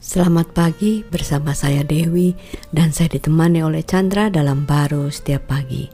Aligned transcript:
Selamat 0.00 0.56
pagi 0.56 1.04
bersama 1.04 1.52
saya 1.52 1.84
Dewi 1.84 2.32
dan 2.72 2.88
saya 2.88 3.12
ditemani 3.20 3.60
oleh 3.60 3.84
Chandra 3.84 4.32
dalam 4.32 4.64
baru 4.64 5.12
setiap 5.12 5.52
pagi. 5.52 5.84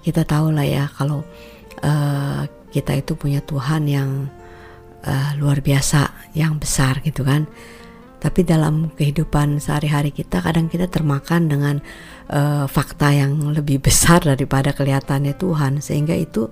Kita 0.00 0.24
tahu 0.24 0.48
lah 0.48 0.64
ya 0.64 0.88
kalau 0.88 1.20
uh, 1.84 2.40
kita 2.72 2.96
itu 2.96 3.12
punya 3.12 3.44
Tuhan 3.44 3.84
yang 3.84 4.32
uh, 5.04 5.30
luar 5.36 5.60
biasa, 5.60 6.32
yang 6.32 6.56
besar 6.56 7.04
gitu 7.04 7.28
kan. 7.28 7.44
Tapi 8.24 8.40
dalam 8.40 8.88
kehidupan 8.96 9.60
sehari-hari 9.60 10.08
kita 10.08 10.40
kadang 10.40 10.72
kita 10.72 10.88
termakan 10.88 11.52
dengan 11.52 11.84
uh, 12.32 12.64
fakta 12.64 13.12
yang 13.12 13.52
lebih 13.52 13.84
besar 13.84 14.24
daripada 14.32 14.72
kelihatannya 14.72 15.36
Tuhan. 15.36 15.84
Sehingga 15.84 16.16
itu 16.16 16.48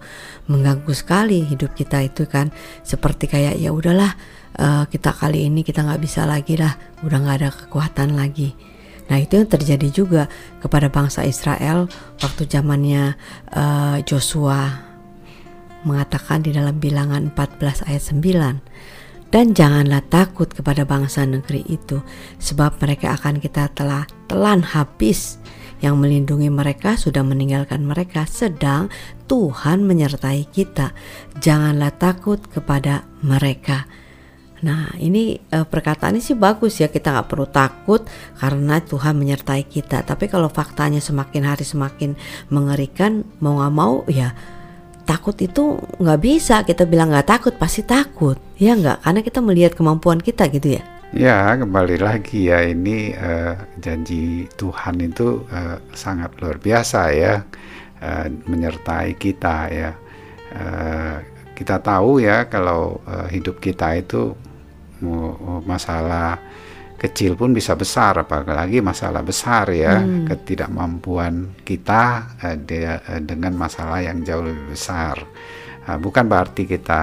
mengganggu 0.53 0.93
sekali 0.93 1.49
hidup 1.49 1.73
kita 1.73 2.05
itu 2.05 2.29
kan. 2.29 2.53
Seperti 2.85 3.25
kayak 3.25 3.57
ya 3.57 3.73
udahlah 3.73 4.13
uh, 4.61 4.85
kita 4.85 5.17
kali 5.17 5.49
ini 5.49 5.64
kita 5.64 5.81
nggak 5.81 6.03
bisa 6.05 6.29
lagi 6.29 6.61
lah 6.61 6.77
udah 7.00 7.19
nggak 7.25 7.37
ada 7.41 7.50
kekuatan 7.57 8.21
lagi. 8.21 8.53
Nah 9.09 9.17
itu 9.17 9.41
yang 9.41 9.49
terjadi 9.49 9.89
juga 9.89 10.23
kepada 10.61 10.93
bangsa 10.93 11.25
Israel 11.25 11.89
waktu 12.21 12.49
zamannya 12.49 13.17
uh, 13.57 13.99
Joshua 14.04 14.93
mengatakan 15.82 16.46
di 16.46 16.54
dalam 16.54 16.79
bilangan 16.79 17.35
14 17.35 17.91
ayat 17.91 18.03
9 18.14 19.02
dan 19.32 19.57
janganlah 19.57 20.04
takut 20.13 20.45
kepada 20.53 20.85
bangsa 20.85 21.25
negeri 21.25 21.64
itu 21.64 22.04
sebab 22.36 22.77
mereka 22.85 23.17
akan 23.17 23.41
kita 23.41 23.72
telah 23.72 24.05
telan 24.29 24.61
habis. 24.61 25.41
Yang 25.82 25.99
melindungi 25.99 26.46
mereka 26.46 26.95
sudah 26.95 27.27
meninggalkan 27.27 27.82
mereka 27.82 28.22
sedang 28.22 28.86
Tuhan 29.27 29.82
menyertai 29.82 30.46
kita. 30.46 30.95
Janganlah 31.43 31.91
takut 31.99 32.39
kepada 32.39 33.03
mereka. 33.19 33.91
Nah 34.62 34.95
ini 35.03 35.42
uh, 35.50 35.67
perkataan 35.67 36.14
ini 36.14 36.22
sih 36.22 36.39
bagus 36.39 36.78
ya 36.78 36.86
kita 36.86 37.11
nggak 37.11 37.27
perlu 37.27 37.50
takut 37.50 38.06
karena 38.39 38.78
Tuhan 38.78 39.19
menyertai 39.19 39.67
kita. 39.67 40.06
Tapi 40.06 40.30
kalau 40.30 40.47
faktanya 40.47 41.03
semakin 41.03 41.42
hari 41.50 41.66
semakin 41.66 42.14
mengerikan 42.55 43.27
mau 43.42 43.58
nggak 43.58 43.75
mau 43.75 44.06
ya 44.06 44.30
takut 45.05 45.36
itu 45.39 45.78
nggak 45.98 46.20
bisa 46.22 46.62
kita 46.67 46.86
bilang 46.86 47.11
nggak 47.11 47.28
takut 47.28 47.55
pasti 47.58 47.83
takut 47.83 48.39
ya 48.56 48.78
nggak 48.78 49.03
karena 49.03 49.20
kita 49.20 49.39
melihat 49.42 49.72
kemampuan 49.75 50.22
kita 50.22 50.47
gitu 50.48 50.78
ya. 50.78 50.83
Ya 51.12 51.53
kembali 51.53 52.00
lagi 52.00 52.48
ya 52.48 52.64
ini 52.64 53.12
uh, 53.12 53.53
janji 53.77 54.48
Tuhan 54.56 54.97
itu 55.05 55.44
uh, 55.53 55.77
sangat 55.92 56.33
luar 56.41 56.56
biasa 56.56 57.12
ya 57.12 57.44
uh, 58.00 58.27
menyertai 58.48 59.12
kita 59.20 59.56
ya. 59.69 59.91
Uh, 60.53 61.20
kita 61.53 61.84
tahu 61.84 62.25
ya 62.25 62.48
kalau 62.48 62.98
uh, 63.05 63.28
hidup 63.28 63.61
kita 63.61 64.00
itu 64.00 64.33
masalah 65.66 66.39
kecil 67.03 67.34
pun 67.34 67.50
bisa 67.50 67.75
besar 67.75 68.14
apalagi 68.22 68.78
masalah 68.78 69.27
besar 69.27 69.67
ya 69.75 69.98
hmm. 69.98 70.31
ketidakmampuan 70.31 71.59
kita 71.67 72.31
uh, 72.39 72.56
dia, 72.62 73.03
uh, 73.03 73.19
dengan 73.19 73.59
masalah 73.59 73.98
yang 73.98 74.22
jauh 74.22 74.47
lebih 74.47 74.70
besar 74.70 75.19
uh, 75.91 75.98
bukan 75.98 76.31
berarti 76.31 76.62
kita 76.62 77.03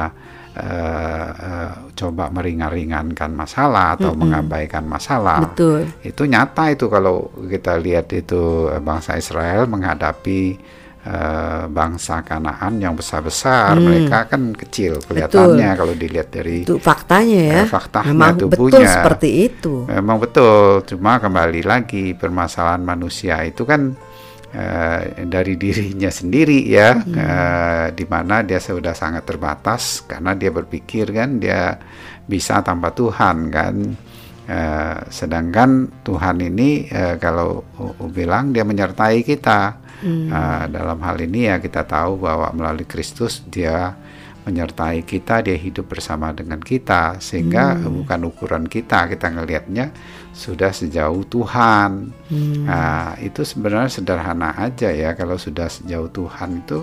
uh, 0.55 1.29
uh, 1.35 1.71
coba 1.91 2.31
meringan-ringankan 2.31 3.35
masalah 3.35 3.99
atau 3.99 4.15
-hmm. 4.15 4.21
mengabaikan 4.23 4.87
masalah 4.87 5.43
Betul. 5.51 5.91
itu 6.07 6.23
nyata 6.23 6.71
itu 6.71 6.87
kalau 6.87 7.27
kita 7.51 7.75
lihat 7.75 8.07
itu 8.15 8.71
bangsa 8.79 9.19
Israel 9.19 9.67
menghadapi 9.67 10.55
uh, 11.05 11.65
bangsa 11.71 12.25
Kanaan 12.25 12.81
yang 12.81 12.97
besar-besar, 12.97 13.77
hmm. 13.77 13.83
mereka 13.85 14.17
kan 14.27 14.51
kecil 14.51 14.99
kelihatannya 15.03 15.69
betul. 15.71 15.79
kalau 15.79 15.93
dilihat 15.95 16.27
dari 16.33 16.55
itu 16.67 16.75
faktanya 16.81 17.39
ya. 17.39 17.61
Uh, 17.63 17.67
faktanya 17.69 18.11
Memang 18.11 18.35
tubuhnya. 18.35 18.79
betul 18.79 18.83
seperti 18.87 19.29
itu. 19.47 19.73
Memang 19.87 20.17
betul, 20.19 20.83
cuma 20.89 21.21
kembali 21.21 21.61
lagi 21.63 22.05
permasalahan 22.17 22.83
manusia 22.83 23.39
itu 23.47 23.63
kan 23.63 23.95
uh, 24.51 25.01
dari 25.23 25.53
dirinya 25.55 26.11
sendiri 26.11 26.59
ya, 26.67 26.99
hmm. 26.99 27.15
uh, 27.15 27.85
di 27.95 28.05
mana 28.09 28.43
dia 28.43 28.59
sudah 28.59 28.91
sangat 28.97 29.23
terbatas 29.23 30.03
karena 30.03 30.35
dia 30.35 30.51
berpikir 30.51 31.11
kan 31.15 31.39
dia 31.39 31.79
bisa 32.27 32.59
tanpa 32.59 32.91
Tuhan 32.91 33.37
kan. 33.49 33.75
Uh, 34.49 35.05
sedangkan 35.13 36.01
Tuhan 36.01 36.41
ini 36.41 36.89
uh, 36.89 37.21
kalau 37.21 37.61
uh, 37.77 38.09
bilang 38.09 38.49
dia 38.49 38.65
menyertai 38.65 39.21
kita 39.21 39.77
Hmm. 39.99 40.31
Uh, 40.31 40.65
dalam 40.71 40.99
hal 41.03 41.19
ini 41.19 41.51
ya 41.51 41.59
kita 41.59 41.83
tahu 41.83 42.23
bahwa 42.23 42.49
melalui 42.55 42.87
Kristus 42.87 43.43
dia 43.43 43.95
menyertai 44.47 45.03
kita, 45.03 45.43
dia 45.43 45.53
hidup 45.59 45.91
bersama 45.91 46.31
dengan 46.31 46.57
kita 46.57 47.19
sehingga 47.19 47.75
hmm. 47.75 48.03
bukan 48.03 48.19
ukuran 48.25 48.65
kita 48.65 49.05
kita 49.11 49.29
ngelihatnya 49.29 49.91
sudah 50.31 50.71
sejauh 50.71 51.27
Tuhan. 51.27 52.15
Hmm. 52.31 52.63
Nah, 52.65 53.19
itu 53.19 53.43
sebenarnya 53.43 53.91
sederhana 53.91 54.55
aja 54.55 54.89
ya 54.89 55.13
kalau 55.13 55.35
sudah 55.35 55.67
sejauh 55.67 56.09
Tuhan 56.09 56.63
itu 56.65 56.81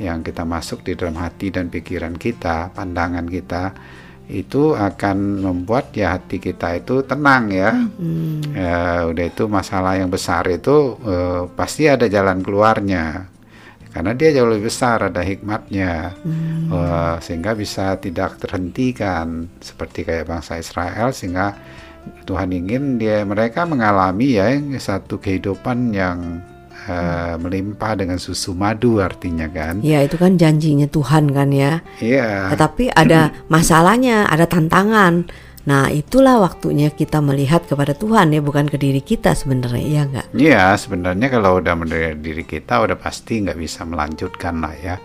yang 0.00 0.24
kita 0.24 0.42
masuk 0.48 0.82
di 0.82 0.96
dalam 0.96 1.16
hati 1.20 1.52
dan 1.52 1.68
pikiran 1.68 2.16
kita, 2.16 2.72
pandangan 2.72 3.28
kita 3.28 3.72
itu 4.30 4.78
akan 4.78 5.42
membuat 5.42 5.90
ya 5.90 6.14
hati 6.14 6.38
kita 6.38 6.78
itu 6.78 7.02
tenang 7.02 7.50
ya. 7.50 7.74
Hmm. 7.74 8.40
ya 8.54 9.10
udah 9.10 9.24
itu 9.26 9.50
masalah 9.50 9.98
yang 9.98 10.08
besar 10.08 10.46
itu 10.46 10.94
uh, 11.02 11.50
pasti 11.58 11.90
ada 11.90 12.06
jalan 12.06 12.38
keluarnya 12.40 13.26
karena 13.90 14.14
dia 14.14 14.30
jauh 14.30 14.46
lebih 14.46 14.70
besar 14.70 15.10
ada 15.10 15.18
hikmatnya 15.18 16.14
hmm. 16.22 16.70
uh, 16.70 17.16
sehingga 17.18 17.58
bisa 17.58 17.98
tidak 17.98 18.38
terhentikan 18.38 19.50
seperti 19.58 20.06
kayak 20.06 20.30
bangsa 20.30 20.62
Israel 20.62 21.10
sehingga 21.10 21.58
Tuhan 22.24 22.54
ingin 22.54 22.96
dia 22.96 23.26
mereka 23.26 23.66
mengalami 23.66 24.38
ya 24.38 24.54
satu 24.78 25.18
kehidupan 25.18 25.92
yang 25.92 26.40
uh, 26.90 27.34
melimpah 27.38 27.94
dengan 27.94 28.18
susu 28.18 28.52
madu 28.52 28.98
artinya 28.98 29.46
kan. 29.46 29.78
Ya 29.80 30.02
itu 30.02 30.18
kan 30.18 30.34
janjinya 30.34 30.90
Tuhan 30.90 31.30
kan 31.30 31.54
ya. 31.54 31.80
Iya. 32.02 32.50
Tetapi 32.50 32.90
ada 32.90 33.30
masalahnya, 33.54 34.26
ada 34.26 34.50
tantangan. 34.50 35.30
Nah 35.60 35.92
itulah 35.92 36.40
waktunya 36.40 36.88
kita 36.88 37.20
melihat 37.20 37.68
kepada 37.68 37.92
Tuhan 37.92 38.32
ya 38.32 38.40
bukan 38.40 38.66
ke 38.66 38.80
diri 38.80 39.04
kita 39.04 39.36
sebenarnya 39.36 39.84
ya 39.84 40.02
enggak? 40.08 40.26
Iya 40.32 40.64
sebenarnya 40.74 41.28
kalau 41.28 41.60
udah 41.60 41.74
melihat 41.76 42.16
diri 42.18 42.48
kita 42.48 42.80
udah 42.80 42.96
pasti 42.96 43.44
nggak 43.44 43.60
bisa 43.60 43.84
melanjutkan 43.84 44.56
lah 44.64 44.74
ya. 44.80 44.96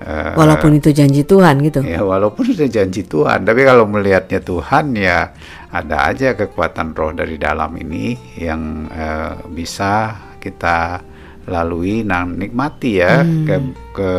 Uh, 0.00 0.32
walaupun 0.32 0.80
itu 0.80 0.96
janji 0.96 1.28
Tuhan 1.28 1.60
gitu. 1.60 1.84
Ya 1.84 2.00
walaupun 2.00 2.56
itu 2.56 2.64
janji 2.72 3.04
Tuhan, 3.04 3.44
tapi 3.44 3.68
kalau 3.68 3.84
melihatnya 3.84 4.40
Tuhan 4.40 4.96
ya 4.96 5.28
ada 5.68 6.08
aja 6.08 6.32
kekuatan 6.32 6.96
roh 6.96 7.12
dari 7.12 7.36
dalam 7.36 7.76
ini 7.76 8.16
yang 8.40 8.88
uh, 8.88 9.44
bisa 9.52 10.16
kita 10.40 11.04
lalui 11.48 12.04
nah 12.04 12.24
nikmati 12.26 13.00
ya 13.00 13.24
hmm. 13.24 13.44
ke, 13.46 13.56
ke 13.96 14.12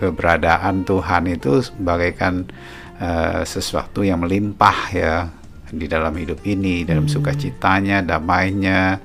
keberadaan 0.00 0.86
Tuhan 0.86 1.28
itu 1.28 1.60
bagaikan 1.80 2.48
uh, 3.00 3.42
sesuatu 3.44 4.00
yang 4.00 4.24
melimpah 4.24 4.78
ya 4.92 5.14
di 5.72 5.88
dalam 5.88 6.12
hidup 6.16 6.40
ini 6.44 6.84
dalam 6.84 7.08
hmm. 7.08 7.12
sukacitanya 7.12 8.04
damainya 8.04 9.00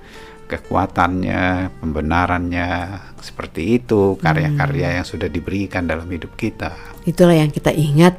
kekuatannya 0.47 1.75
pembenarannya 1.83 2.69
seperti 3.19 3.83
itu 3.83 4.16
karya-karya 4.19 4.88
hmm. 4.91 4.95
yang 5.01 5.06
sudah 5.07 5.27
diberikan 5.27 5.83
dalam 5.88 6.07
hidup 6.07 6.35
kita 6.39 6.72
itulah 7.03 7.35
yang 7.35 7.51
kita 7.51 7.72
ingat 7.72 8.16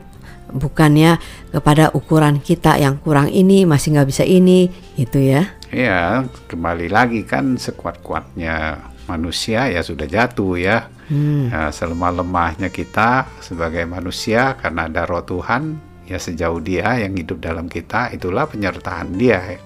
bukannya 0.49 1.21
kepada 1.53 1.93
ukuran 1.93 2.41
kita 2.41 2.81
yang 2.81 2.97
kurang 3.01 3.29
ini 3.29 3.69
masih 3.69 3.97
nggak 3.97 4.09
bisa 4.09 4.25
ini 4.25 4.73
itu 4.97 5.21
ya 5.21 5.59
Iya, 5.69 6.25
kembali 6.49 6.89
lagi 6.89 7.29
kan 7.29 7.61
sekuat-kuatnya 7.61 8.81
manusia 9.09 9.73
ya 9.73 9.81
sudah 9.81 10.07
jatuh 10.07 10.55
ya. 10.61 10.79
Hmm. 11.09 11.49
ya 11.49 11.73
selemah 11.73 12.21
lemahnya 12.21 12.69
kita 12.69 13.41
sebagai 13.41 13.89
manusia 13.89 14.61
karena 14.61 14.93
ada 14.93 15.09
roh 15.09 15.25
Tuhan 15.25 15.81
ya 16.05 16.21
sejauh 16.21 16.61
dia 16.61 17.01
yang 17.01 17.17
hidup 17.17 17.41
dalam 17.41 17.65
kita 17.65 18.13
itulah 18.13 18.45
penyertaan 18.45 19.17
dia 19.17 19.57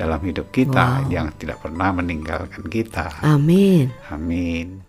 dalam 0.00 0.20
hidup 0.24 0.48
kita 0.48 1.04
wow. 1.04 1.12
yang 1.12 1.28
tidak 1.36 1.60
pernah 1.60 1.90
meninggalkan 1.90 2.64
kita. 2.70 3.20
Amin. 3.20 3.90
Amin. 4.08 4.87